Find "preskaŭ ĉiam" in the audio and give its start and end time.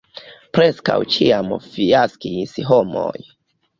0.57-1.53